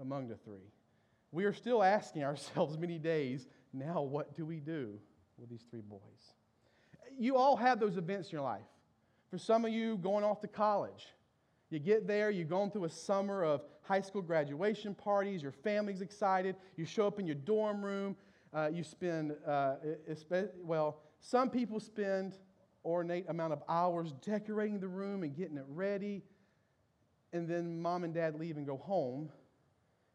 [0.00, 0.72] among the three.
[1.32, 4.98] We are still asking ourselves many days, now what do we do
[5.38, 6.00] with these three boys?
[7.18, 8.62] You all have those events in your life.
[9.30, 11.06] For some of you, going off to college,
[11.70, 16.00] you get there, you've gone through a summer of high school graduation parties, your family's
[16.00, 18.16] excited, you show up in your dorm room,
[18.54, 19.74] uh, you spend, uh,
[20.62, 22.38] well, some people spend
[22.84, 26.22] ornate amount of hours decorating the room and getting it ready,
[27.32, 29.30] and then mom and dad leave and go home,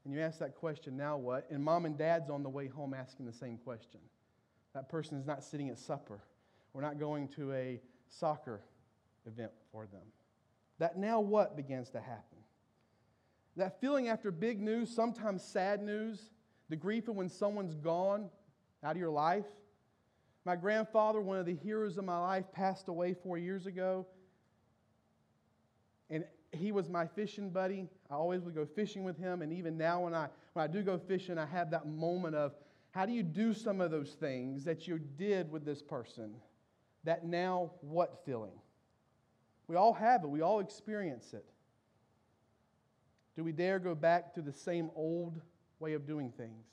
[0.05, 1.47] and you ask that question, now what?
[1.49, 4.01] And mom and dad's on the way home asking the same question.
[4.73, 6.19] That person is not sitting at supper.
[6.73, 8.61] We're not going to a soccer
[9.25, 10.01] event for them.
[10.79, 12.39] That now what begins to happen?
[13.55, 16.31] That feeling after big news, sometimes sad news,
[16.69, 18.29] the grief of when someone's gone
[18.83, 19.45] out of your life.
[20.43, 24.07] My grandfather, one of the heroes of my life, passed away four years ago.
[26.09, 26.25] And
[26.55, 27.87] he was my fishing buddy.
[28.09, 29.41] I always would go fishing with him.
[29.41, 32.53] And even now, when I, when I do go fishing, I have that moment of
[32.91, 36.35] how do you do some of those things that you did with this person?
[37.03, 38.53] That now what feeling?
[39.67, 41.45] We all have it, we all experience it.
[43.35, 45.41] Do we dare go back to the same old
[45.79, 46.65] way of doing things?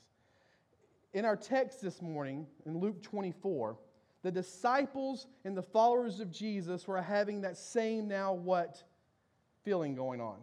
[1.13, 3.77] In our text this morning, in Luke 24,
[4.23, 8.83] the disciples and the followers of Jesus were having that same now what
[9.63, 10.37] feeling going on.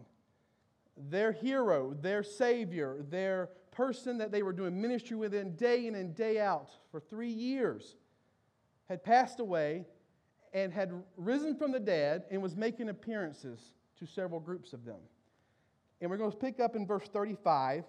[0.97, 5.95] Their hero, their savior, their person that they were doing ministry with in day in
[5.95, 7.95] and day out for three years
[8.89, 9.85] had passed away
[10.53, 13.59] and had risen from the dead and was making appearances
[13.99, 14.99] to several groups of them.
[16.01, 17.85] And we're going to pick up in verse 35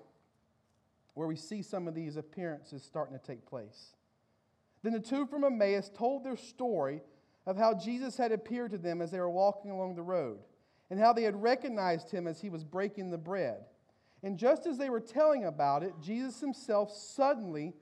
[1.14, 3.94] where we see some of these appearances starting to take place.
[4.82, 7.02] Then the two from Emmaus told their story
[7.46, 10.38] of how Jesus had appeared to them as they were walking along the road,
[10.90, 13.64] and how they had recognized him as he was breaking the bread.
[14.22, 17.74] And just as they were telling about it, Jesus himself suddenly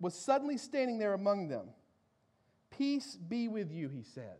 [0.00, 1.66] was suddenly standing there among them.
[2.70, 4.36] Peace be with you, he said.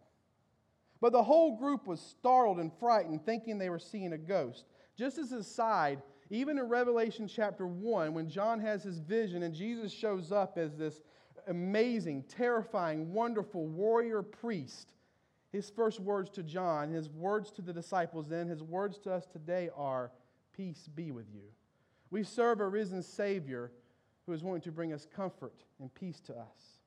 [1.01, 4.65] But the whole group was startled and frightened, thinking they were seeing a ghost.
[4.97, 9.93] Just as aside, even in Revelation chapter 1, when John has his vision and Jesus
[9.93, 11.03] shows up as this
[11.47, 14.93] amazing, terrifying, wonderful warrior priest,
[15.55, 19.25] his first words to John, his words to the disciples then, his words to us
[19.25, 20.11] today are,
[20.53, 21.45] Peace be with you.
[22.11, 23.71] We serve a risen Savior
[24.27, 26.81] who is wanting to bring us comfort and peace to us.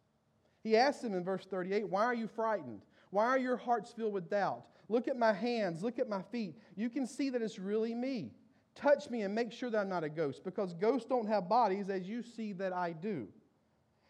[0.64, 2.82] He asks them in verse 38, Why are you frightened?
[3.10, 4.66] Why are your hearts filled with doubt?
[4.90, 6.58] Look at my hands, look at my feet.
[6.76, 8.34] You can see that it's really me.
[8.76, 11.90] Touch me and make sure that I'm not a ghost, because ghosts don't have bodies
[11.90, 13.30] as you see that I do.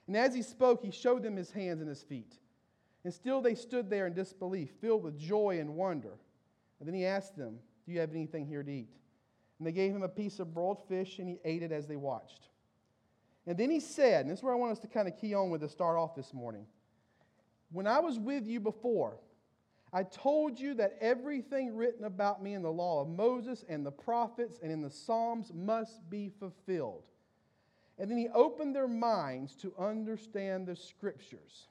[0.08, 2.40] And as he spoke, he showed them his hands and his feet.
[3.04, 6.18] And still they stood there in disbelief, filled with joy and wonder.
[6.80, 8.90] And then he asked them, Do you have anything here to eat?
[9.60, 11.96] And they gave him a piece of broiled fish, and he ate it as they
[11.96, 12.50] watched.
[13.48, 15.34] And then he said, and this is where I want us to kind of key
[15.34, 16.66] on with to start off this morning.
[17.72, 19.18] When I was with you before,
[19.94, 23.92] I told you that everything written about me in the law of Moses and the
[23.92, 27.04] prophets and in the Psalms must be fulfilled.
[27.98, 31.70] And then he opened their minds to understand the scriptures.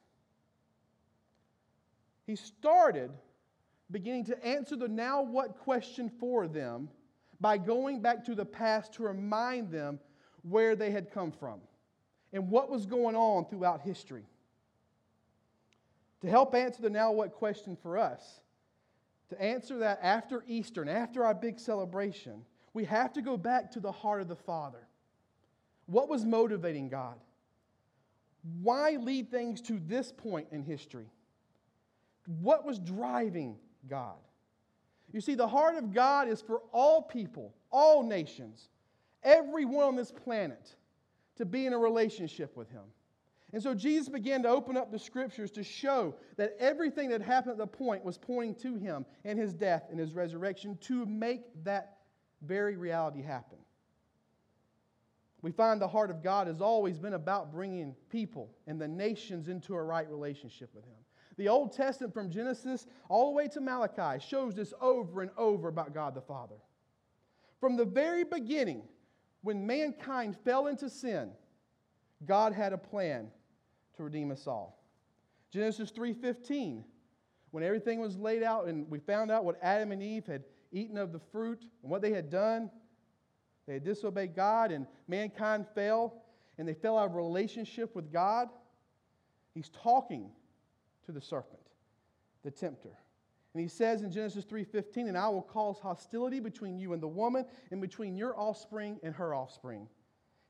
[2.27, 3.11] He started
[3.91, 6.89] beginning to answer the now what question for them
[7.41, 10.01] by going back to the past to remind them
[10.43, 11.61] where they had come from
[12.33, 14.25] and what was going on throughout history.
[16.23, 18.41] To help answer the now what question for us,
[19.29, 22.45] to answer that after Easter and after our big celebration,
[22.75, 24.87] we have to go back to the heart of the Father.
[25.87, 27.17] What was motivating God?
[28.63, 31.11] Why lead things to this point in history?
[32.27, 33.57] What was driving
[33.89, 34.17] God?
[35.13, 38.69] You see, the heart of God is for all people, all nations,
[39.23, 40.75] everyone on this planet
[41.37, 42.83] to be in a relationship with Him.
[43.53, 47.53] And so Jesus began to open up the scriptures to show that everything that happened
[47.53, 51.43] at the point was pointing to Him and His death and His resurrection to make
[51.65, 51.99] that
[52.43, 53.59] very reality happen.
[55.43, 59.49] We find the heart of God has always been about bringing people and the nations
[59.49, 61.06] into a right relationship with Him.
[61.37, 65.69] The Old Testament, from Genesis all the way to Malachi, shows this over and over
[65.69, 66.57] about God the Father.
[67.61, 68.83] From the very beginning,
[69.43, 71.31] when mankind fell into sin,
[72.25, 73.31] God had a plan
[73.97, 74.83] to redeem us all.
[75.51, 76.85] Genesis 3:15,
[77.51, 80.97] when everything was laid out and we found out what Adam and Eve had eaten
[80.97, 82.71] of the fruit and what they had done,
[83.67, 86.23] they had disobeyed God and mankind fell
[86.59, 88.49] and they fell out of relationship with God.
[89.55, 90.33] He's talking
[91.07, 91.63] to the serpent,
[92.43, 92.99] the tempter.
[93.55, 97.09] And he says in Genesis 3:15, "And I will cause hostility between you and the
[97.09, 99.89] woman, and between your offspring and her offspring.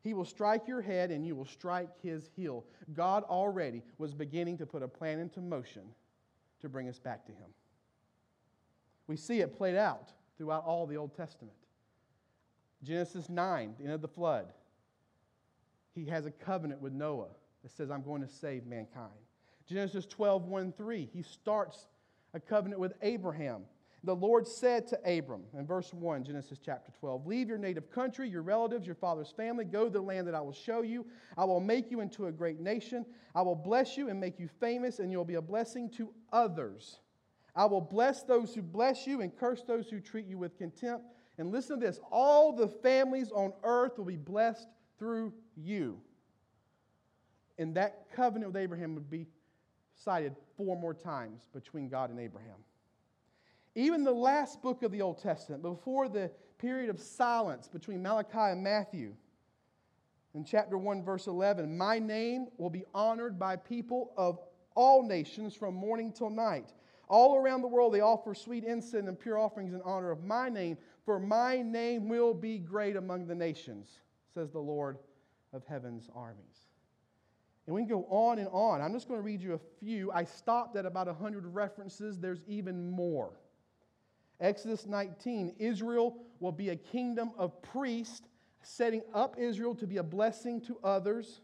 [0.01, 4.59] He will strike your head, and you will strike his heel." God already was beginning
[4.59, 5.95] to put a plan into motion
[6.61, 7.55] to bring us back to him.
[9.07, 11.57] We see it played out throughout all the Old Testament.
[12.83, 14.53] Genesis 9, the end of the flood.
[15.93, 19.13] He has a covenant with Noah that says, I'm going to save mankind.
[19.67, 21.89] Genesis 12, 1 3, he starts
[22.35, 23.63] a covenant with Abraham.
[24.05, 28.29] The Lord said to Abram in verse 1, Genesis chapter 12, Leave your native country,
[28.29, 31.07] your relatives, your father's family, go to the land that I will show you.
[31.37, 33.05] I will make you into a great nation.
[33.35, 37.01] I will bless you and make you famous, and you'll be a blessing to others.
[37.57, 41.07] I will bless those who bless you and curse those who treat you with contempt.
[41.39, 45.99] And listen to this all the families on earth will be blessed through you.
[47.59, 49.27] And that covenant with Abraham would be
[49.97, 52.59] cited four more times between God and Abraham.
[53.75, 58.53] Even the last book of the Old Testament, before the period of silence between Malachi
[58.53, 59.15] and Matthew,
[60.35, 64.39] in chapter 1, verse 11, my name will be honored by people of
[64.75, 66.75] all nations from morning till night.
[67.09, 70.49] All around the world, they offer sweet incense and pure offerings in honor of my
[70.49, 74.01] name, for my name will be great among the nations,
[74.35, 74.99] says the Lord
[75.53, 76.66] of heaven's armies.
[77.67, 78.81] And we can go on and on.
[78.81, 80.13] I'm just going to read you a few.
[80.13, 83.33] I stopped at about 100 references, there's even more.
[84.41, 88.29] Exodus 19 Israel will be a kingdom of priests,
[88.63, 91.41] setting up Israel to be a blessing to others.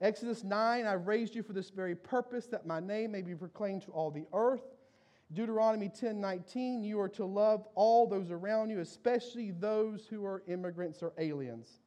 [0.00, 3.82] Exodus 9 I've raised you for this very purpose, that my name may be proclaimed
[3.82, 4.64] to all the earth.
[5.32, 10.42] Deuteronomy 10 19, you are to love all those around you, especially those who are
[10.46, 11.80] immigrants or aliens.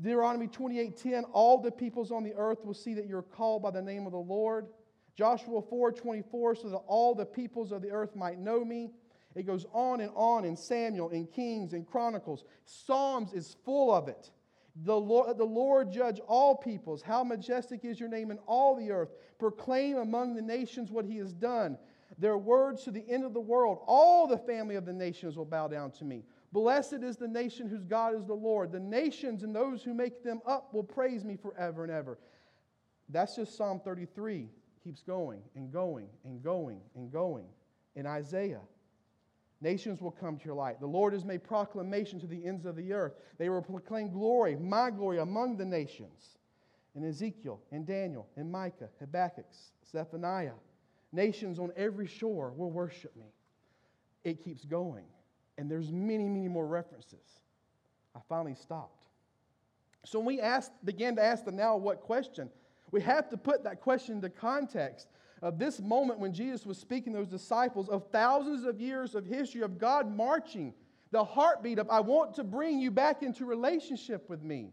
[0.00, 3.82] Deuteronomy 28:10, all the peoples on the earth will see that you're called by the
[3.82, 4.66] name of the Lord.
[5.14, 8.90] Joshua 4:24, so that all the peoples of the earth might know me.
[9.34, 12.44] It goes on and on in Samuel, in Kings, in Chronicles.
[12.64, 14.30] Psalms is full of it.
[14.76, 17.02] The Lord, the Lord judge all peoples.
[17.02, 19.10] How majestic is your name in all the earth.
[19.38, 21.78] Proclaim among the nations what he has done.
[22.18, 23.78] Their words to the end of the world.
[23.86, 26.24] All the family of the nations will bow down to me.
[26.54, 28.70] Blessed is the nation whose God is the Lord.
[28.70, 32.16] The nations and those who make them up will praise me forever and ever.
[33.08, 34.48] That's just Psalm 33.
[34.84, 37.46] Keeps going and going and going and going.
[37.96, 38.60] In Isaiah,
[39.60, 40.78] nations will come to your light.
[40.78, 43.14] The Lord has made proclamation to the ends of the earth.
[43.36, 46.38] They will proclaim glory, my glory, among the nations.
[46.94, 49.46] In Ezekiel, in Daniel, in Micah, Habakkuk,
[49.90, 50.52] Zephaniah,
[51.10, 53.32] nations on every shore will worship me.
[54.22, 55.06] It keeps going.
[55.56, 57.40] And there's many, many more references.
[58.14, 59.04] I finally stopped.
[60.04, 62.50] So when we asked, began to ask the now what question,
[62.90, 65.08] we have to put that question into context
[65.42, 69.26] of this moment when Jesus was speaking to those disciples of thousands of years of
[69.26, 70.74] history of God marching,
[71.10, 74.72] the heartbeat of, I want to bring you back into relationship with me.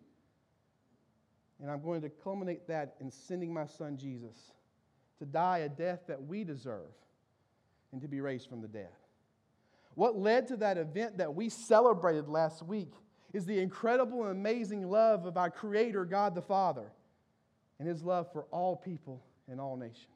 [1.61, 4.53] And I'm going to culminate that in sending my son Jesus
[5.19, 6.89] to die a death that we deserve
[7.91, 8.89] and to be raised from the dead.
[9.95, 12.93] What led to that event that we celebrated last week
[13.33, 16.91] is the incredible and amazing love of our Creator, God the Father,
[17.79, 20.07] and His love for all people and all nations.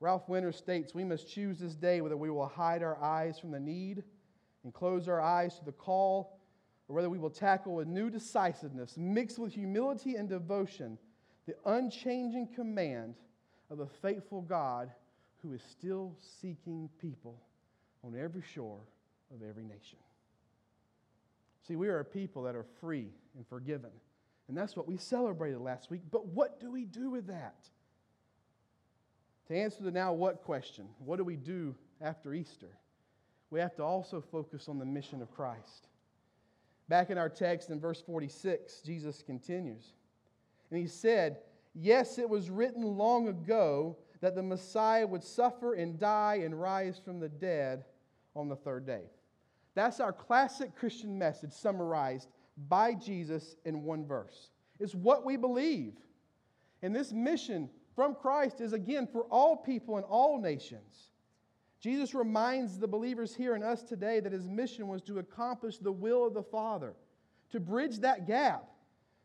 [0.00, 3.50] Ralph Winter states we must choose this day whether we will hide our eyes from
[3.50, 4.02] the need
[4.64, 6.38] and close our eyes to the call,
[6.88, 10.98] or whether we will tackle with new decisiveness, mixed with humility and devotion,
[11.46, 13.14] the unchanging command
[13.70, 14.90] of a faithful God
[15.42, 17.38] who is still seeking people
[18.04, 18.80] on every shore
[19.34, 19.98] of every nation.
[21.66, 23.90] See, we are a people that are free and forgiven.
[24.48, 26.02] And that's what we celebrated last week.
[26.10, 27.68] But what do we do with that?
[29.48, 32.76] To answer the now what question, what do we do after Easter?
[33.50, 35.88] We have to also focus on the mission of Christ.
[36.88, 39.92] Back in our text in verse 46, Jesus continues.
[40.70, 41.38] And he said,
[41.74, 47.00] Yes, it was written long ago that the Messiah would suffer and die and rise
[47.04, 47.84] from the dead
[48.34, 49.02] on the third day.
[49.74, 52.28] That's our classic Christian message summarized
[52.68, 54.50] by Jesus in one verse.
[54.78, 55.94] It's what we believe.
[56.82, 61.10] And this mission from Christ is again for all people and all nations.
[61.80, 65.92] Jesus reminds the believers here and us today that his mission was to accomplish the
[65.92, 66.94] will of the Father,
[67.50, 68.64] to bridge that gap.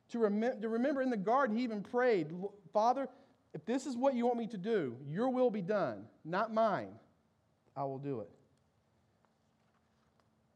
[0.09, 2.31] To, rem- to remember in the garden, he even prayed,
[2.71, 3.09] Father,
[3.53, 6.91] if this is what you want me to do, your will be done, not mine.
[7.75, 8.29] I will do it.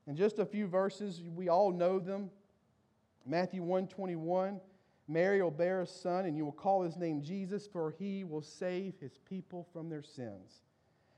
[0.10, 2.32] In just a few verses, we all know them.
[3.28, 4.60] Matthew 121,
[5.08, 8.42] Mary will bear a son, and you will call his name Jesus, for he will
[8.42, 10.64] save his people from their sins.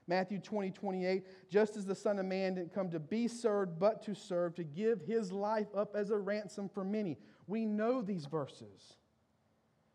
[0.08, 4.04] Matthew 20, 28, just as the Son of Man didn't come to be served, but
[4.04, 7.18] to serve, to give his life up as a ransom for many.
[7.48, 8.98] We know these verses.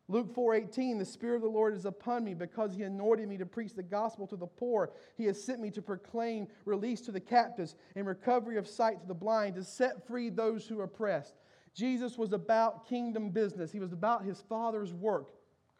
[0.09, 3.47] Luke 4:18 The spirit of the Lord is upon me because he anointed me to
[3.47, 4.93] preach the gospel to the poor.
[5.17, 9.07] He has sent me to proclaim release to the captives and recovery of sight to
[9.07, 11.35] the blind, to set free those who are oppressed.
[11.75, 13.73] Jesus was about kingdom business.
[13.73, 15.31] He was about his father's work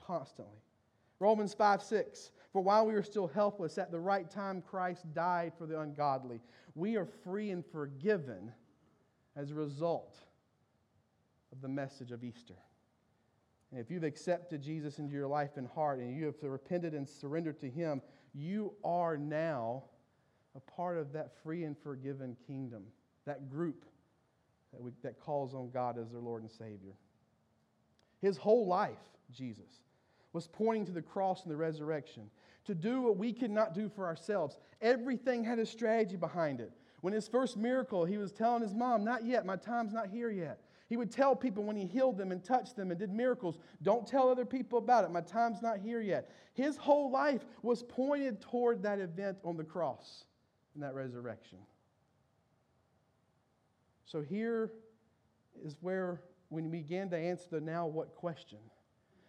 [0.05, 0.61] constantly.
[1.19, 2.33] Romans 5 6.
[2.53, 6.41] For while we were still helpless, at the right time Christ died for the ungodly.
[6.75, 8.53] We are free and forgiven
[9.37, 10.19] as a result
[11.53, 12.57] of the message of Easter.
[13.71, 17.09] And if you've accepted Jesus into your life and heart and you have repented and
[17.09, 18.01] surrendered to Him,
[18.33, 19.85] you are now
[20.55, 22.85] a part of that free and forgiven kingdom,
[23.27, 23.85] that group
[24.73, 26.95] that, we, that calls on God as their Lord and Savior.
[28.21, 28.99] His whole life,
[29.31, 29.81] Jesus,
[30.33, 32.31] was pointing to the cross and the resurrection,
[32.65, 34.59] to do what we could not do for ourselves.
[34.83, 36.73] Everything had a strategy behind it.
[37.01, 40.31] When his first miracle, he was telling his mom, Not yet, my time's not here
[40.31, 40.61] yet.
[40.89, 44.07] He would tell people when he healed them and touched them and did miracles, don't
[44.07, 45.11] tell other people about it.
[45.11, 46.31] My time's not here yet.
[46.55, 50.25] His whole life was pointed toward that event on the cross
[50.75, 51.59] and that resurrection.
[54.05, 54.71] So here
[55.65, 58.59] is where, when we begin to answer the now what question,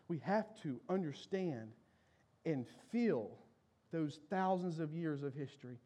[0.07, 1.71] we have to understand
[2.45, 3.31] and feel
[3.91, 5.79] those thousands of years of history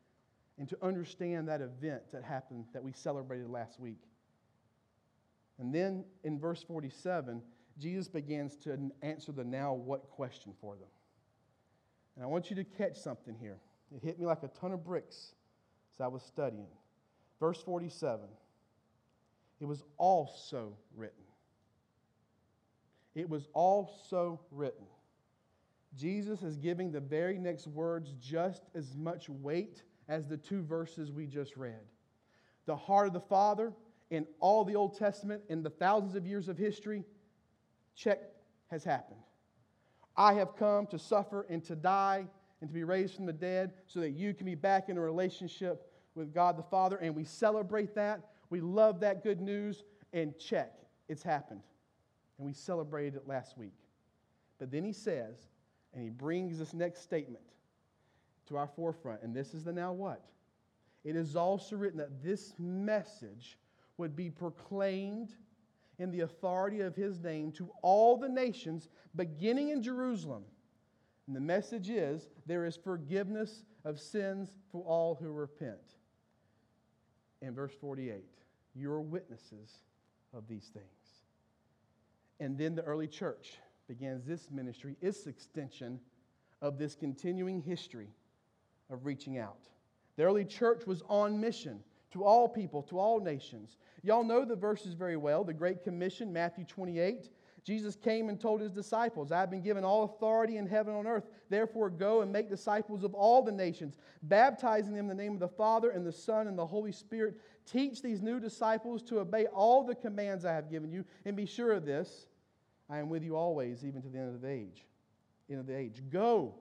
[0.60, 4.02] and to understand that event that happened that we celebrated last week.
[5.62, 7.42] And then in verse 47,
[7.78, 10.90] Jesus begins to answer the now what question for them.
[12.16, 13.60] And I want you to catch something here.
[13.96, 15.36] It hit me like a ton of bricks
[15.94, 16.68] as I was studying.
[17.40, 18.28] Verse 47
[19.60, 21.24] it was also written.
[23.14, 24.88] It was also written.
[25.96, 31.12] Jesus is giving the very next words just as much weight as the two verses
[31.12, 31.84] we just read.
[32.66, 33.72] The heart of the Father
[34.12, 37.04] in all the Old Testament, in the thousands of years of history,
[37.96, 38.20] check
[38.70, 39.22] has happened.
[40.16, 42.26] I have come to suffer and to die
[42.60, 45.02] and to be raised from the dead so that you can be back in a
[45.02, 46.98] relationship with God the Father.
[46.98, 48.28] And we celebrate that.
[48.50, 49.84] We love that good news.
[50.14, 50.74] And check,
[51.08, 51.62] it's happened.
[52.38, 53.74] And we celebrated it last week.
[54.60, 55.38] But then he says,
[55.94, 57.44] and he brings this next statement
[58.48, 59.24] to our forefront.
[59.24, 60.26] And this is the now what?
[61.06, 63.58] It is also written that this message
[64.02, 65.36] would be proclaimed
[66.00, 70.44] in the authority of his name to all the nations, beginning in Jerusalem.
[71.28, 75.98] And the message is there is forgiveness of sins for all who repent.
[77.44, 78.24] In verse 48,
[78.74, 79.84] you're witnesses
[80.34, 80.86] of these things.
[82.40, 86.00] And then the early church begins this ministry, its extension
[86.60, 88.10] of this continuing history
[88.90, 89.70] of reaching out.
[90.16, 93.78] The early church was on mission to all people, to all nations.
[94.04, 95.44] Y'all know the verses very well.
[95.44, 97.30] The Great Commission, Matthew 28.
[97.64, 101.08] Jesus came and told his disciples, I have been given all authority in heaven and
[101.08, 101.26] on earth.
[101.50, 105.40] Therefore, go and make disciples of all the nations, baptizing them in the name of
[105.40, 107.40] the Father and the Son and the Holy Spirit.
[107.72, 111.46] Teach these new disciples to obey all the commands I have given you, and be
[111.46, 112.26] sure of this
[112.90, 114.86] I am with you always, even to the end of the age.
[115.50, 116.02] End of the age.
[116.10, 116.56] Go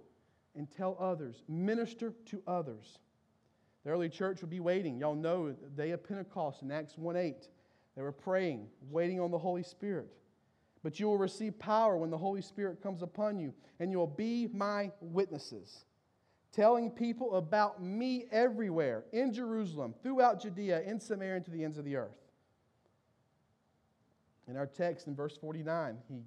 [0.54, 2.98] and tell others, minister to others.
[3.84, 4.98] The early church would be waiting.
[4.98, 7.48] Y'all know the day of Pentecost in Acts 1 8.
[7.96, 10.08] They were praying, waiting on the Holy Spirit.
[10.82, 14.06] But you will receive power when the Holy Spirit comes upon you, and you will
[14.06, 15.84] be my witnesses,
[16.52, 21.78] telling people about me everywhere in Jerusalem, throughout Judea, in Samaria, and to the ends
[21.78, 22.16] of the earth.
[24.48, 26.22] In our text in verse 49, he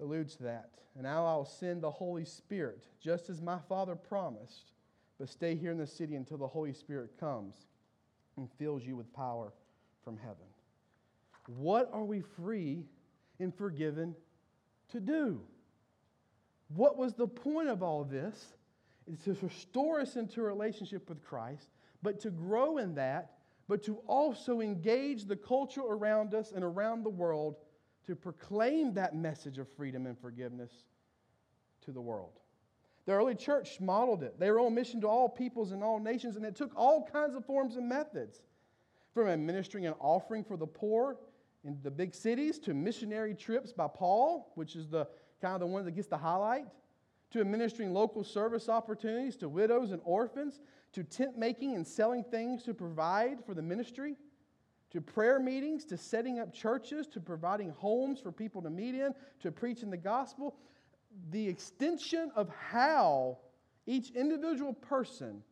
[0.00, 0.70] alludes to that.
[0.94, 4.72] And now I'll send the Holy Spirit, just as my Father promised
[5.20, 7.54] but stay here in the city until the Holy Spirit comes
[8.38, 9.52] and fills you with power
[10.02, 10.46] from heaven.
[11.46, 12.86] What are we free
[13.38, 14.16] and forgiven
[14.88, 15.42] to do?
[16.74, 18.54] What was the point of all this?
[19.06, 21.68] It's to restore us into a relationship with Christ,
[22.02, 23.32] but to grow in that,
[23.68, 27.56] but to also engage the culture around us and around the world
[28.06, 30.72] to proclaim that message of freedom and forgiveness
[31.84, 32.40] to the world.
[33.06, 34.38] The early church modeled it.
[34.38, 37.34] They were on mission to all peoples and all nations, and it took all kinds
[37.34, 38.42] of forms and methods
[39.14, 41.16] from administering an offering for the poor
[41.64, 45.06] in the big cities to missionary trips by Paul, which is the
[45.40, 46.66] kind of the one that gets the highlight,
[47.30, 50.60] to administering local service opportunities to widows and orphans,
[50.92, 54.16] to tent making and selling things to provide for the ministry,
[54.90, 59.14] to prayer meetings, to setting up churches, to providing homes for people to meet in,
[59.40, 60.56] to preaching the gospel
[61.30, 63.38] the extension of how
[63.86, 65.42] Each individual person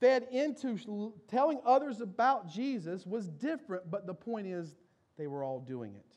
[0.00, 4.74] fed into telling others about Jesus was different, but the point is
[5.16, 6.16] they were all doing it.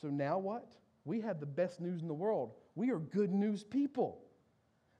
[0.00, 0.72] So now what?
[1.04, 2.54] We have the best news in the world.
[2.74, 4.18] We are good news people.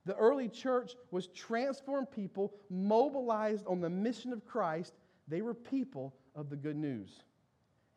[0.05, 4.93] The early church was transformed people, mobilized on the mission of Christ.
[5.27, 7.09] They were people of the good news.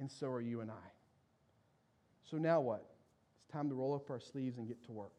[0.01, 0.91] And so are you and I.
[2.29, 2.90] So now what?
[3.51, 5.13] Time to roll up our sleeves and get to work.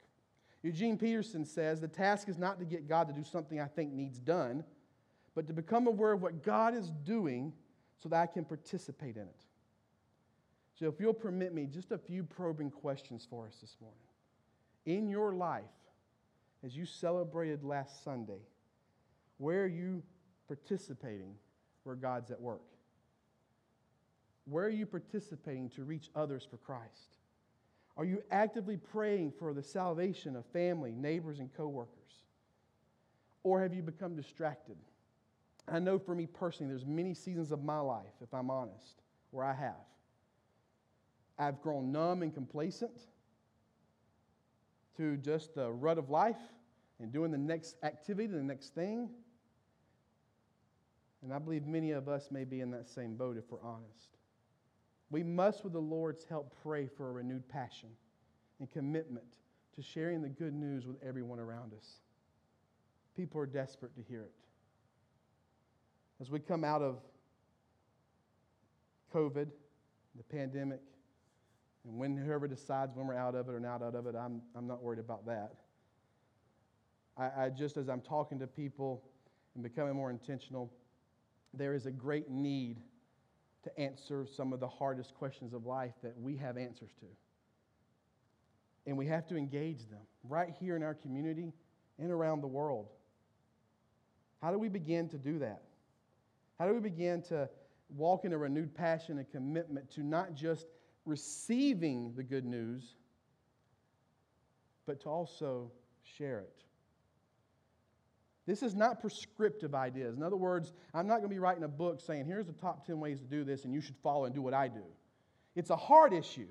[0.64, 3.92] Eugene Peterson says the task is not to get God to do something I think
[3.92, 4.64] needs done,
[5.34, 7.54] but to become aware of what God is doing
[7.98, 9.46] so that I can participate in it.
[10.78, 14.00] So, if you'll permit me, just a few probing questions for us this morning.
[14.86, 15.64] In your life,
[16.64, 18.42] as you celebrated last Sunday,
[19.38, 20.02] where are you
[20.48, 21.36] participating
[21.84, 22.62] where God's at work?
[24.46, 27.18] Where are you participating to reach others for Christ?
[27.98, 31.98] Are you actively praying for the salvation of family, neighbors, and coworkers?
[33.44, 34.78] Or have you become distracted?
[35.68, 39.46] I know for me personally, there's many seasons of my life, if I'm honest, where
[39.46, 39.76] I have.
[41.38, 43.02] I've grown numb and complacent
[44.98, 46.38] to just the rut of life
[47.00, 49.10] and doing the next activity, the next thing.
[51.24, 54.18] And I believe many of us may be in that same boat if we're honest.
[55.12, 57.90] We must, with the Lord's help, pray for a renewed passion
[58.60, 59.26] and commitment
[59.76, 62.00] to sharing the good news with everyone around us.
[63.16, 64.32] People are desperate to hear it.
[66.22, 67.00] As we come out of
[69.14, 69.48] COVID,
[70.16, 70.80] the pandemic,
[71.84, 74.42] and when whoever decides when we're out of it or not out of it, I'm,
[74.56, 75.56] I'm not worried about that.
[77.18, 79.04] I, I just, as I'm talking to people
[79.56, 80.72] and becoming more intentional,
[81.54, 82.78] there is a great need
[83.64, 87.06] to answer some of the hardest questions of life that we have answers to.
[88.88, 91.54] And we have to engage them right here in our community
[92.00, 92.88] and around the world.
[94.42, 95.62] How do we begin to do that?
[96.58, 97.48] How do we begin to
[97.96, 100.68] walk in a renewed passion and commitment to not just
[101.06, 102.96] receiving the good news,
[104.88, 105.72] but to also
[106.04, 106.64] share it?
[108.46, 110.18] This is not prescriptive ideas.
[110.18, 112.86] In other words, I'm not going to be writing a book saying, here's the top
[112.86, 114.84] 10 ways to do this, and you should follow and do what I do.
[115.56, 116.48] It's a hard issue,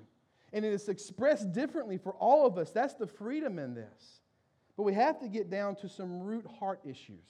[0.53, 2.71] and it is expressed differently for all of us.
[2.71, 4.21] That's the freedom in this.
[4.77, 7.27] But we have to get down to some root heart issues.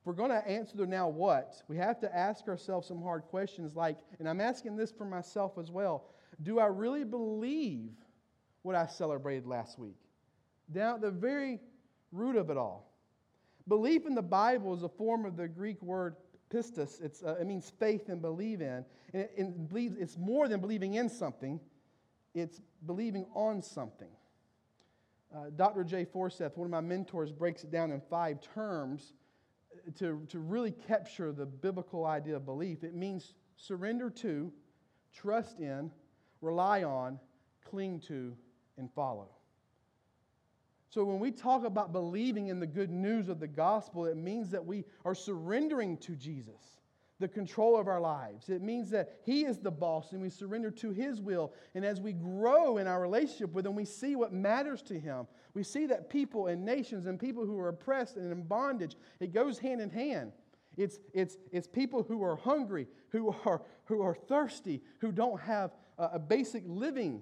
[0.00, 3.22] If we're going to answer the now what, we have to ask ourselves some hard
[3.22, 6.04] questions like, and I'm asking this for myself as well
[6.42, 7.92] do I really believe
[8.62, 9.96] what I celebrated last week?
[10.72, 11.60] Down at the very
[12.14, 12.90] root of it all.
[13.66, 16.16] Belief in the Bible is a form of the Greek word
[16.50, 17.02] pistis.
[17.02, 18.84] It's, uh, it means faith and believe in.
[19.12, 21.60] And it, it believes, it's more than believing in something,
[22.34, 24.10] it's believing on something.
[25.34, 25.82] Uh, Dr.
[25.82, 29.14] Jay Forsyth, one of my mentors, breaks it down in five terms
[29.98, 32.84] to, to really capture the biblical idea of belief.
[32.84, 34.52] It means surrender to,
[35.12, 35.90] trust in,
[36.40, 37.18] rely on,
[37.64, 38.36] cling to,
[38.78, 39.28] and follow.
[40.94, 44.50] So, when we talk about believing in the good news of the gospel, it means
[44.50, 46.78] that we are surrendering to Jesus
[47.18, 48.48] the control of our lives.
[48.48, 51.52] It means that He is the boss and we surrender to His will.
[51.74, 55.26] And as we grow in our relationship with Him, we see what matters to Him.
[55.52, 59.34] We see that people and nations and people who are oppressed and in bondage, it
[59.34, 60.30] goes hand in hand.
[60.76, 65.72] It's, it's, it's people who are hungry, who are, who are thirsty, who don't have
[65.98, 67.20] a, a basic living.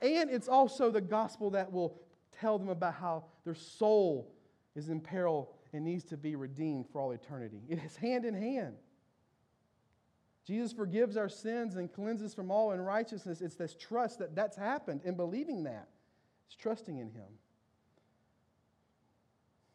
[0.00, 2.00] And it's also the gospel that will
[2.40, 4.32] tell them about how their soul
[4.74, 7.62] is in peril and needs to be redeemed for all eternity.
[7.68, 8.74] It is hand in hand.
[10.46, 13.40] Jesus forgives our sins and cleanses from all unrighteousness.
[13.40, 15.88] It's this trust that that's happened and believing that.
[16.46, 17.28] It's trusting in Him.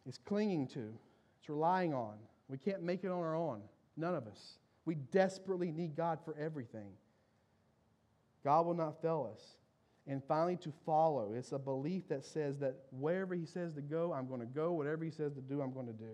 [0.06, 0.94] It's clinging to.
[1.40, 2.16] It's relying on.
[2.50, 3.62] We can't make it on our own.
[3.96, 4.58] None of us.
[4.86, 6.92] We desperately need God for everything.
[8.44, 9.42] God will not fail us
[10.08, 11.34] and finally to follow.
[11.34, 14.72] It's a belief that says that wherever he says to go, I'm going to go.
[14.72, 16.14] Whatever he says to do, I'm going to do.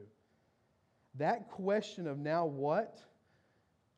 [1.16, 3.00] That question of now what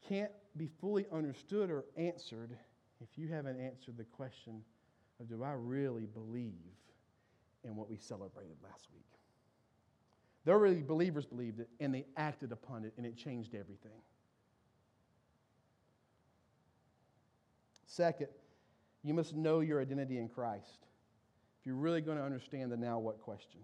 [0.08, 2.58] can't be fully understood or answered
[3.02, 4.62] if you haven't answered the question
[5.20, 6.54] of do I really believe
[7.64, 9.04] in what we celebrated last week?
[10.46, 14.02] The early believers believed it and they acted upon it and it changed everything.
[17.86, 18.30] Second,
[19.04, 20.88] you must know your identity in Christ
[21.60, 23.62] if you're really going to understand the now what question.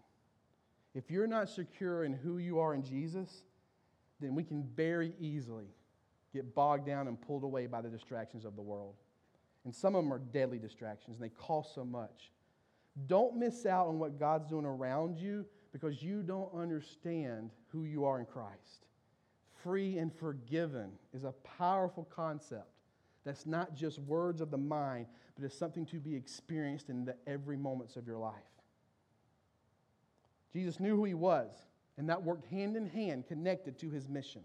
[0.95, 3.43] If you're not secure in who you are in Jesus,
[4.19, 5.67] then we can very easily
[6.33, 8.95] get bogged down and pulled away by the distractions of the world.
[9.65, 12.31] And some of them are deadly distractions, and they cost so much.
[13.07, 18.05] Don't miss out on what God's doing around you because you don't understand who you
[18.05, 18.85] are in Christ.
[19.61, 22.78] Free and forgiven is a powerful concept
[23.25, 27.15] that's not just words of the mind, but it's something to be experienced in the
[27.27, 28.33] every moments of your life.
[30.53, 31.51] Jesus knew who he was,
[31.97, 34.41] and that worked hand in hand, connected to his mission.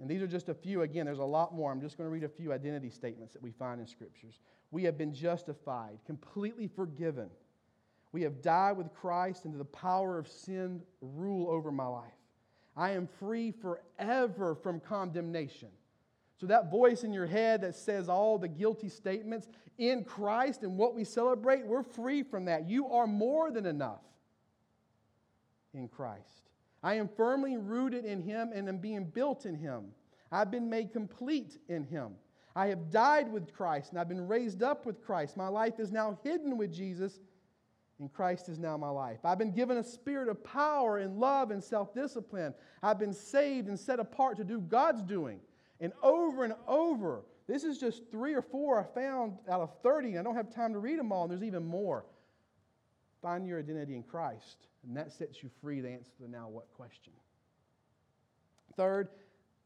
[0.00, 0.82] And these are just a few.
[0.82, 1.70] Again, there's a lot more.
[1.70, 4.40] I'm just going to read a few identity statements that we find in scriptures.
[4.72, 7.30] We have been justified, completely forgiven.
[8.10, 12.10] We have died with Christ, and the power of sin rule over my life.
[12.76, 15.68] I am free forever from condemnation.
[16.42, 19.46] So, that voice in your head that says all the guilty statements
[19.78, 22.68] in Christ and what we celebrate, we're free from that.
[22.68, 24.02] You are more than enough
[25.72, 26.50] in Christ.
[26.82, 29.92] I am firmly rooted in Him and am being built in Him.
[30.32, 32.14] I've been made complete in Him.
[32.56, 35.36] I have died with Christ and I've been raised up with Christ.
[35.36, 37.20] My life is now hidden with Jesus,
[38.00, 39.20] and Christ is now my life.
[39.22, 42.52] I've been given a spirit of power and love and self discipline.
[42.82, 45.38] I've been saved and set apart to do God's doing.
[45.82, 50.16] And over and over, this is just three or four I found out of 30.
[50.16, 52.06] I don't have time to read them all, and there's even more.
[53.20, 56.72] Find your identity in Christ, and that sets you free to answer the now what
[56.76, 57.12] question.
[58.76, 59.08] Third,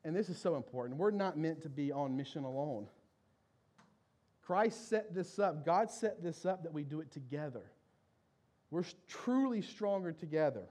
[0.04, 2.86] and this is so important, we're not meant to be on mission alone.
[4.42, 7.62] Christ set this up, God set this up that we do it together.
[8.70, 10.64] We're truly stronger together.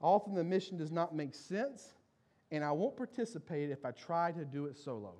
[0.00, 1.94] Often the mission does not make sense,
[2.52, 5.14] and I won't participate if I try to do it solo,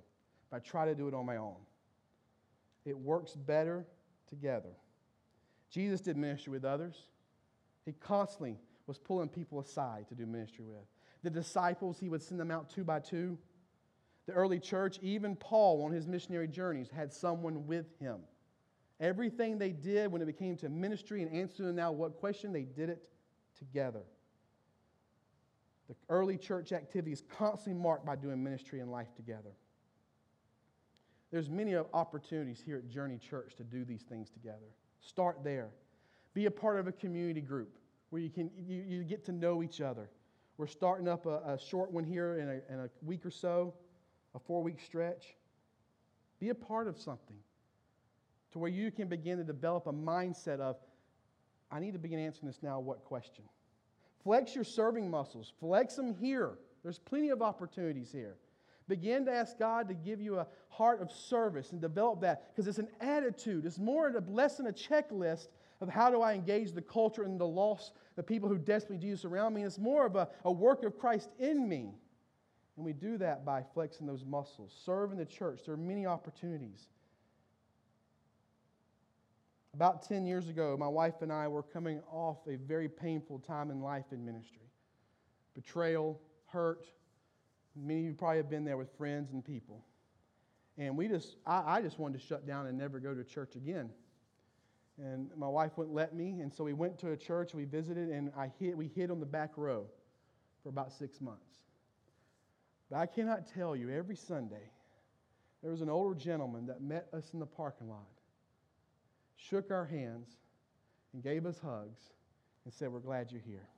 [0.46, 1.56] if I try to do it on my own.
[2.84, 3.86] It works better
[4.28, 4.68] together.
[5.70, 6.94] Jesus did ministry with others.
[7.86, 10.84] He constantly was pulling people aside to do ministry with.
[11.22, 13.38] The disciples, he would send them out two by two.
[14.26, 18.18] The early church, even Paul on his missionary journeys, had someone with him.
[19.00, 22.90] Everything they did when it came to ministry and answering now what question, they did
[22.90, 23.02] it
[23.58, 24.02] together.
[25.88, 29.52] The early church activity is constantly marked by doing ministry and life together.
[31.30, 34.74] There's many opportunities here at Journey Church to do these things together.
[35.00, 35.70] Start there.
[36.34, 37.78] Be a part of a community group
[38.10, 40.10] where you can you, you get to know each other.
[40.58, 43.74] We're starting up a, a short one here in a, in a week or so,
[44.34, 45.34] a four week stretch.
[46.38, 47.36] Be a part of something
[48.52, 50.76] to where you can begin to develop a mindset of,
[51.70, 53.44] I need to begin answering this now, what question?
[54.24, 56.58] Flex your serving muscles, flex them here.
[56.82, 58.36] There's plenty of opportunities here.
[58.88, 62.66] Begin to ask God to give you a heart of service and develop that because
[62.66, 63.64] it's an attitude.
[63.64, 65.48] It's more less than a checklist
[65.80, 69.10] of how do I engage the culture and the lost, the people who desperately need
[69.10, 69.62] Jesus around me.
[69.62, 71.94] It's more of a, a work of Christ in me.
[72.76, 74.72] And we do that by flexing those muscles.
[74.84, 75.60] Serve in the church.
[75.64, 76.88] There are many opportunities.
[79.74, 83.70] About 10 years ago, my wife and I were coming off a very painful time
[83.70, 84.58] in life in ministry
[85.54, 86.86] betrayal, hurt.
[87.76, 89.84] Many of you probably have been there with friends and people.
[90.78, 93.56] And we just, I, I just wanted to shut down and never go to church
[93.56, 93.90] again.
[94.98, 98.08] And my wife wouldn't let me, and so we went to a church, we visited,
[98.08, 99.86] and I hid, we hid on the back row
[100.62, 101.58] for about six months.
[102.90, 104.70] But I cannot tell you, every Sunday,
[105.62, 108.06] there was an older gentleman that met us in the parking lot
[109.48, 110.28] shook our hands,
[111.12, 112.00] and gave us hugs
[112.64, 113.68] and said, We're glad you're here.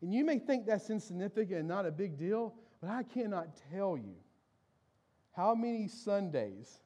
[0.00, 3.98] And you may think that's insignificant and not a big deal, but I cannot tell
[3.98, 4.14] you
[5.36, 6.78] how many Sundays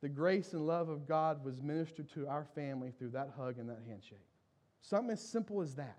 [0.00, 3.68] the grace and love of God was ministered to our family through that hug and
[3.68, 4.18] that handshake.
[4.80, 5.98] Something as simple as that.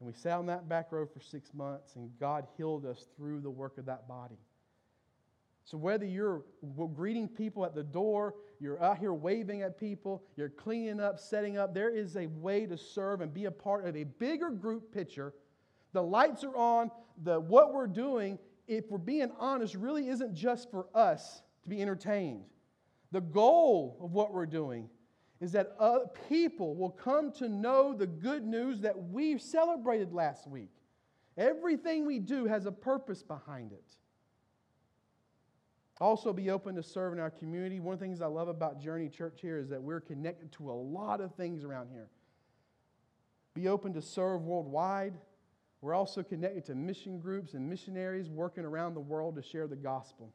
[0.00, 3.40] And we sat on that back row for six months, and God healed us through
[3.40, 4.38] the work of that body.
[5.68, 6.44] So, whether you're
[6.94, 11.58] greeting people at the door, you're out here waving at people, you're cleaning up, setting
[11.58, 14.90] up, there is a way to serve and be a part of a bigger group
[14.94, 15.34] picture.
[15.92, 16.90] The lights are on,
[17.22, 21.82] the, what we're doing, if we're being honest, really isn't just for us to be
[21.82, 22.44] entertained.
[23.12, 24.88] The goal of what we're doing
[25.38, 25.76] is that
[26.30, 30.72] people will come to know the good news that we celebrated last week.
[31.36, 33.84] Everything we do has a purpose behind it.
[36.00, 37.80] Also, be open to serve in our community.
[37.80, 40.70] One of the things I love about Journey Church here is that we're connected to
[40.70, 42.08] a lot of things around here.
[43.54, 45.14] Be open to serve worldwide.
[45.80, 49.76] We're also connected to mission groups and missionaries working around the world to share the
[49.76, 50.32] gospel.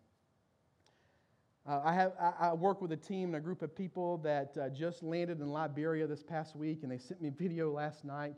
[1.65, 4.57] Uh, I, have, I, I, work with a team and a group of people that
[4.57, 8.03] uh, just landed in Liberia this past week, and they sent me a video last
[8.03, 8.35] night.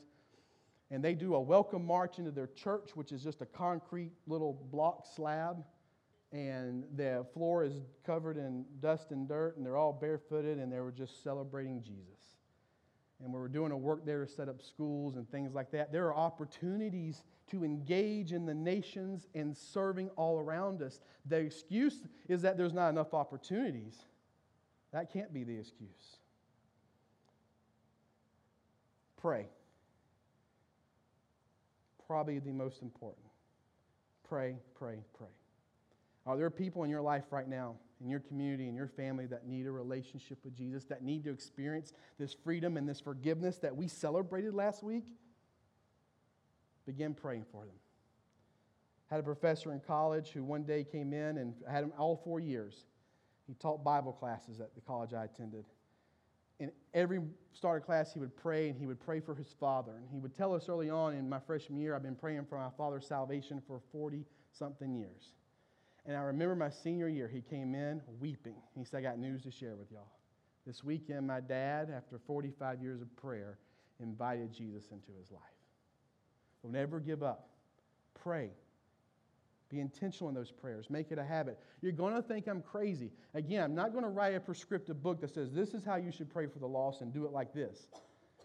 [0.91, 4.53] And they do a welcome march into their church, which is just a concrete little
[4.71, 5.63] block slab
[6.35, 7.71] and the floor is
[8.05, 12.19] covered in dust and dirt, and they're all barefooted, and they were just celebrating Jesus.
[13.23, 15.93] And we were doing a work there to set up schools and things like that.
[15.93, 20.99] There are opportunities to engage in the nations and serving all around us.
[21.25, 23.95] The excuse is that there's not enough opportunities.
[24.91, 26.17] That can't be the excuse.
[29.21, 29.47] Pray.
[32.05, 33.25] Probably the most important.
[34.27, 35.29] Pray, pray, pray.
[36.25, 39.27] Oh, are there people in your life right now, in your community, in your family,
[39.27, 43.57] that need a relationship with Jesus, that need to experience this freedom and this forgiveness
[43.59, 45.03] that we celebrated last week?
[46.85, 47.75] Begin praying for them.
[49.07, 52.39] Had a professor in college who one day came in and had him all four
[52.39, 52.85] years.
[53.47, 55.65] He taught Bible classes at the college I attended.
[56.59, 57.19] And every
[57.53, 59.91] start of class, he would pray and he would pray for his father.
[59.97, 62.57] And he would tell us early on in my freshman year, I've been praying for
[62.57, 65.33] my father's salvation for 40 something years.
[66.05, 68.55] And I remember my senior year, he came in weeping.
[68.77, 70.11] He said, I got news to share with y'all.
[70.65, 73.57] This weekend, my dad, after 45 years of prayer,
[73.99, 75.41] invited Jesus into his life.
[76.61, 77.49] We'll never give up.
[78.23, 78.51] Pray.
[79.69, 80.89] Be intentional in those prayers.
[80.89, 81.59] Make it a habit.
[81.81, 83.11] You're going to think I'm crazy.
[83.33, 86.11] Again, I'm not going to write a prescriptive book that says this is how you
[86.11, 87.87] should pray for the lost and do it like this.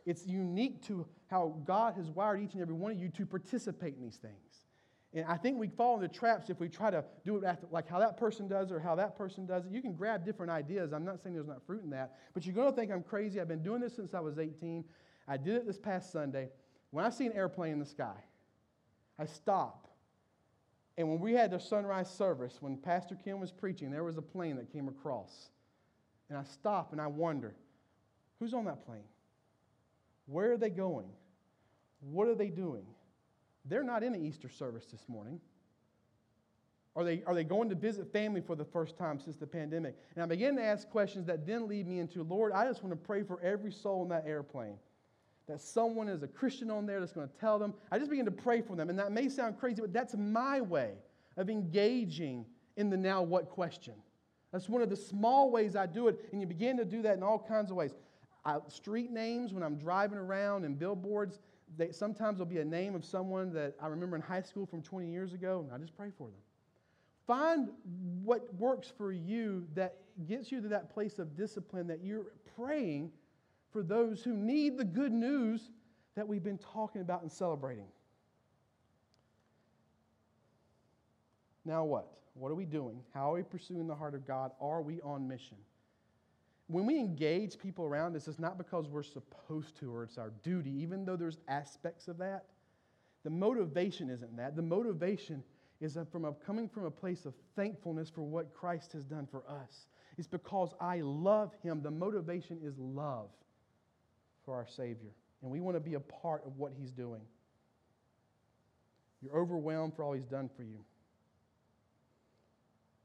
[0.07, 3.95] It's unique to how God has wired each and every one of you to participate
[3.97, 4.65] in these things.
[5.13, 7.89] And I think we fall into traps if we try to do it after, like
[7.89, 9.73] how that person does or how that person does it.
[9.73, 10.93] You can grab different ideas.
[10.93, 13.41] I'm not saying there's not fruit in that, but you're going to think I'm crazy.
[13.41, 14.85] I've been doing this since I was 18.
[15.27, 16.49] I did it this past Sunday.
[16.93, 18.17] When I see an airplane in the sky,
[19.19, 19.89] I stop.
[20.97, 24.23] And when we had the sunrise service, when Pastor Kim was preaching, there was a
[24.23, 25.51] plane that came across.
[26.29, 27.55] And I stop and I wonder
[28.39, 29.05] who's on that plane?
[30.27, 31.09] Where are they going?
[32.01, 32.87] What are they doing?
[33.65, 35.41] They're not in an Easter service this morning.
[36.97, 39.97] Are they, are they going to visit family for the first time since the pandemic?
[40.15, 42.93] And I begin to ask questions that then lead me into Lord, I just want
[42.93, 44.77] to pray for every soul in that airplane.
[45.47, 47.75] That someone is a Christian on there that's going to tell them.
[47.91, 48.91] I just begin to pray for them.
[48.91, 50.95] And that may sound crazy, but that's my way
[51.37, 52.45] of engaging
[52.77, 53.95] in the now what question.
[54.53, 56.29] That's one of the small ways I do it.
[56.33, 57.95] And you begin to do that in all kinds of ways.
[58.45, 61.39] I, street names when I'm driving around and billboards,
[61.77, 64.83] they, sometimes there'll be a name of someone that I remember in high school from
[64.83, 66.41] 20 years ago, and I just pray for them.
[67.27, 67.69] Find
[68.25, 73.13] what works for you that gets you to that place of discipline that you're praying
[73.73, 75.71] for those who need the good news
[76.17, 77.87] that we've been talking about and celebrating.
[81.65, 82.11] Now, what?
[82.35, 83.01] What are we doing?
[83.15, 84.53] How are we pursuing the heart of God?
[84.61, 85.57] Are we on mission?
[86.71, 90.33] When we engage people around us, it's not because we're supposed to or it's our
[90.45, 92.45] duty, even though there's aspects of that.
[93.25, 94.55] The motivation isn't that.
[94.55, 95.43] The motivation
[95.81, 99.43] is from a, coming from a place of thankfulness for what Christ has done for
[99.49, 99.87] us.
[100.17, 101.83] It's because I love him.
[101.83, 103.31] The motivation is love
[104.45, 105.11] for our Savior.
[105.43, 107.23] And we want to be a part of what he's doing.
[109.23, 110.85] You're overwhelmed for all he's done for you.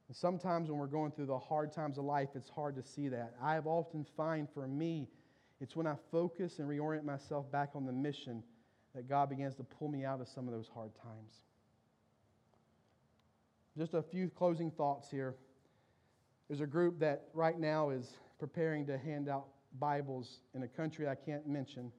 [0.07, 3.07] And sometimes when we're going through the hard times of life, it's hard to see
[3.09, 3.33] that.
[3.41, 5.07] I have often find for me,
[5.59, 8.43] it's when I focus and reorient myself back on the mission
[8.93, 11.33] that God begins to pull me out of some of those hard times.
[13.77, 15.35] Just a few closing thoughts here.
[16.47, 19.47] There's a group that right now is preparing to hand out
[19.79, 21.91] Bibles in a country I can't mention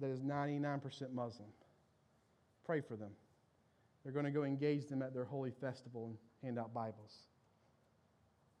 [0.00, 1.48] that is 99% Muslim.
[2.64, 3.10] Pray for them.
[4.02, 7.28] They're going to go engage them at their holy festival hand out Bibles.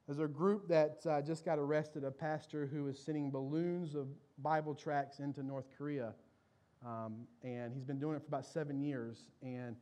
[0.06, 4.06] There's a group that uh, just got arrested, a pastor who was sending balloons of
[4.38, 6.14] Bible tracts into North Korea.
[6.84, 9.28] Um, and he's been doing it for about seven years.
[9.42, 9.76] And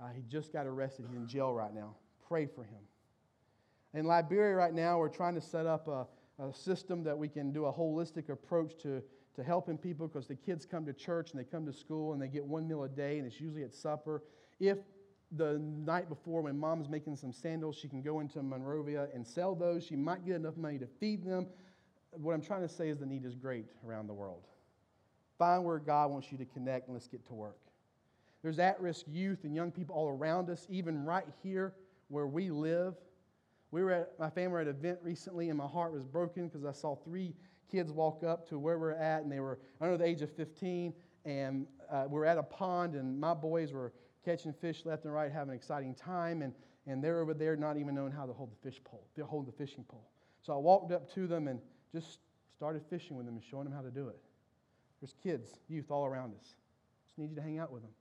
[0.00, 1.06] uh, he just got arrested.
[1.08, 1.96] He's in jail right now.
[2.28, 2.80] Pray for him.
[3.92, 6.06] In Liberia right now, we're trying to set up a,
[6.40, 9.02] a system that we can do a holistic approach to,
[9.34, 12.22] to helping people because the kids come to church and they come to school and
[12.22, 14.22] they get one meal a day, and it's usually at supper.
[14.60, 14.78] If
[15.32, 19.54] the night before when mom's making some sandals, she can go into Monrovia and sell
[19.54, 19.84] those.
[19.84, 21.46] She might get enough money to feed them.
[22.12, 24.46] What I'm trying to say is the need is great around the world.
[25.38, 27.58] Find where God wants you to connect and let's get to work.
[28.42, 31.74] There's at risk youth and young people all around us, even right here
[32.08, 32.94] where we live.
[33.70, 36.48] We were at, my family were at an event recently, and my heart was broken
[36.48, 37.34] because I saw three
[37.70, 40.94] kids walk up to where we're at, and they were under the age of 15,
[41.24, 43.92] and uh, we're at a pond, and my boys were
[44.24, 46.52] catching fish left and right, having an exciting time, and,
[46.86, 49.46] and they're over there not even knowing how to hold the fish pole, they hold
[49.46, 50.08] the fishing pole.
[50.42, 51.60] So I walked up to them and
[51.92, 52.18] just
[52.56, 54.18] started fishing with them and showing them how to do it.
[55.00, 56.54] There's kids, youth all around us.
[57.06, 57.92] Just need you to hang out with them.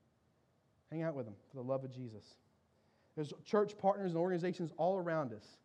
[0.91, 2.35] Hang out with them for the love of Jesus.
[3.15, 5.57] There's church partners and organizations all around us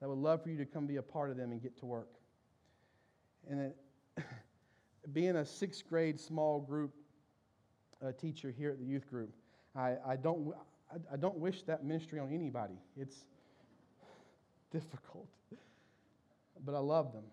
[0.00, 1.86] that would love for you to come be a part of them and get to
[1.86, 2.08] work.
[3.48, 3.60] And
[4.16, 4.24] then,
[5.12, 6.94] being a sixth grade small group
[8.04, 9.30] uh, teacher here at the youth group,
[9.76, 10.52] I, I, don't,
[10.92, 12.74] I, I don't wish that ministry on anybody.
[12.96, 13.24] It's
[14.70, 15.28] difficult.
[16.64, 17.24] But I love them.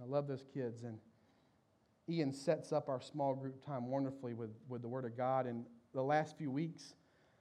[0.00, 0.82] I love those kids.
[0.82, 0.98] And
[2.08, 5.46] Ian sets up our small group time wonderfully with, with the Word of God.
[5.46, 6.94] And the last few weeks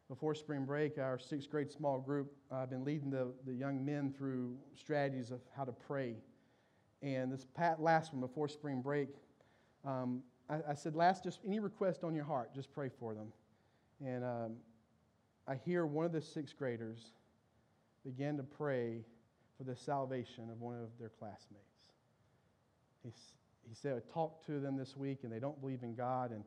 [0.08, 4.14] before spring break, our sixth grade small group, I've been leading the, the young men
[4.16, 6.16] through strategies of how to pray.
[7.02, 7.46] And this
[7.80, 9.10] last one before spring break,
[9.86, 13.28] um, I, I, said, last, just any request on your heart, just pray for them.
[14.06, 14.56] And um,
[15.48, 17.00] I hear one of the sixth graders
[18.04, 19.06] begin to pray
[19.58, 21.64] for the salvation of one of their classmates.
[23.04, 23.34] He's,
[23.68, 26.32] he said, I talked to them this week and they don't believe in God.
[26.32, 26.44] And,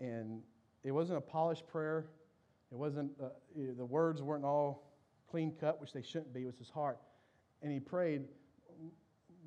[0.00, 0.40] and
[0.82, 2.06] it wasn't a polished prayer.
[2.72, 3.28] It wasn't, uh,
[3.76, 4.92] the words weren't all
[5.30, 6.44] clean cut, which they shouldn't be.
[6.44, 6.98] It was his heart.
[7.62, 8.24] And he prayed,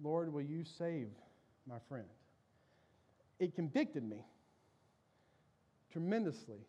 [0.03, 1.07] Lord, will you save
[1.67, 2.07] my friend?
[3.39, 4.25] It convicted me
[5.91, 6.59] tremendously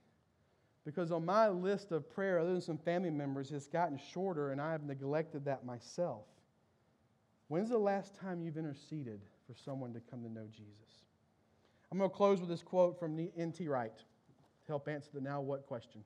[0.85, 4.61] because on my list of prayer, other than some family members, it's gotten shorter and
[4.61, 6.25] I have neglected that myself.
[7.49, 11.05] When's the last time you've interceded for someone to come to know Jesus?
[11.91, 13.69] I'm going to close with this quote from N.T.
[13.69, 16.03] Wright to help answer the now what question.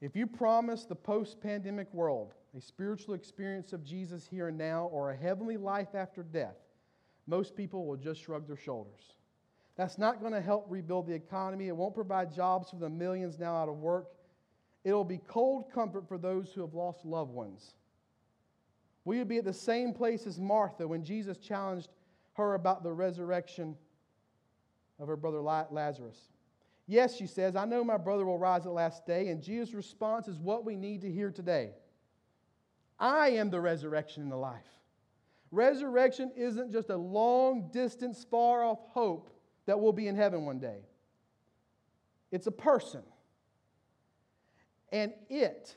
[0.00, 4.86] If you promise the post pandemic world a spiritual experience of Jesus here and now
[4.92, 6.56] or a heavenly life after death,
[7.26, 9.14] most people will just shrug their shoulders.
[9.80, 11.68] That's not going to help rebuild the economy.
[11.68, 14.08] It won't provide jobs for the millions now out of work.
[14.84, 17.76] It'll be cold comfort for those who have lost loved ones.
[19.06, 21.88] Will you be at the same place as Martha when Jesus challenged
[22.34, 23.74] her about the resurrection
[24.98, 26.28] of her brother Lazarus?
[26.86, 29.28] Yes, she says, I know my brother will rise at the last day.
[29.28, 31.70] And Jesus' response is what we need to hear today
[32.98, 34.60] I am the resurrection and the life.
[35.50, 39.30] Resurrection isn't just a long distance, far off hope
[39.70, 40.80] that we'll be in heaven one day,
[42.32, 43.02] it's a person.
[44.90, 45.76] And it,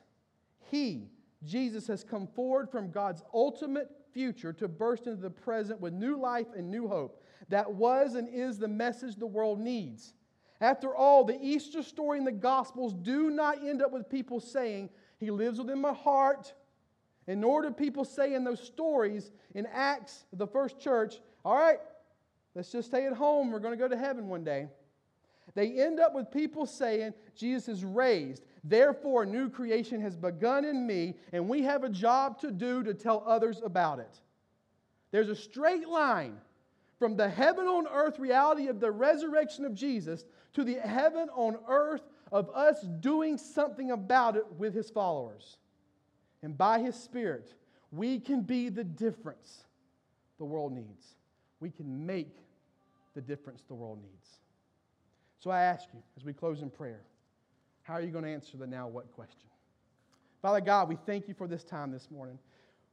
[0.71, 1.11] he,
[1.43, 6.19] Jesus, has come forward from God's ultimate future to burst into the present with new
[6.19, 7.23] life and new hope.
[7.49, 10.15] That was and is the message the world needs.
[10.59, 14.89] After all, the Easter story and the Gospels do not end up with people saying,
[15.19, 16.51] He lives within my heart.
[17.27, 21.77] And nor do people say in those stories in Acts, the first church, All right,
[22.55, 23.51] let's just stay at home.
[23.51, 24.67] We're going to go to heaven one day.
[25.55, 28.43] They end up with people saying, Jesus is raised.
[28.63, 32.93] Therefore, new creation has begun in me, and we have a job to do to
[32.93, 34.21] tell others about it.
[35.11, 36.37] There's a straight line
[36.97, 41.57] from the heaven on earth reality of the resurrection of Jesus to the heaven on
[41.67, 45.57] earth of us doing something about it with his followers.
[46.41, 47.53] And by his Spirit,
[47.91, 49.65] we can be the difference
[50.39, 51.15] the world needs.
[51.59, 52.35] We can make
[53.13, 54.37] the difference the world needs.
[55.39, 57.01] So I ask you, as we close in prayer,
[57.83, 59.49] how are you going to answer the now what question?
[60.41, 62.39] Father God, we thank you for this time this morning.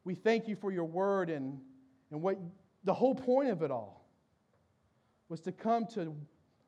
[0.04, 1.58] We thank you for your word and,
[2.10, 2.38] and what
[2.84, 4.04] the whole point of it all
[5.28, 6.14] was to come to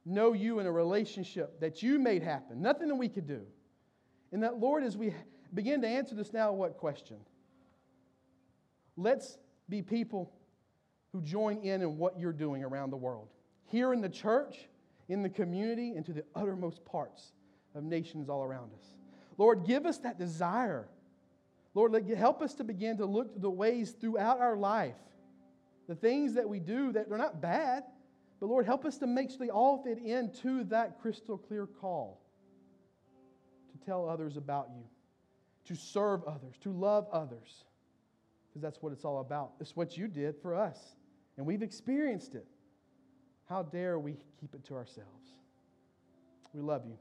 [0.04, 3.42] know you in a relationship that you made happen, nothing that we could do.
[4.32, 5.14] And that, Lord, as we
[5.52, 7.16] begin to answer this now what question,
[8.96, 9.38] let's
[9.68, 10.32] be people
[11.12, 13.28] who join in in what you're doing around the world.
[13.72, 14.68] Here in the church,
[15.08, 17.32] in the community, and to the uttermost parts
[17.74, 18.84] of nations all around us.
[19.38, 20.86] Lord, give us that desire.
[21.74, 24.94] Lord, help us to begin to look to the ways throughout our life,
[25.88, 27.84] the things that we do that are not bad,
[28.40, 32.20] but Lord, help us to make sure they all fit into that crystal clear call
[33.72, 34.84] to tell others about you,
[35.64, 37.64] to serve others, to love others,
[38.48, 39.52] because that's what it's all about.
[39.60, 40.78] It's what you did for us,
[41.38, 42.46] and we've experienced it.
[43.52, 45.28] How dare we keep it to ourselves?
[46.54, 46.96] We love you.